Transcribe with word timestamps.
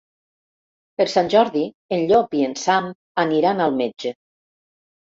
Per 1.01 1.07
Sant 1.15 1.29
Jordi 1.33 1.63
en 1.99 2.03
Llop 2.13 2.35
i 2.41 2.45
en 2.49 2.59
Sam 2.65 2.91
aniran 3.27 3.67
al 3.71 3.81
metge. 3.85 4.17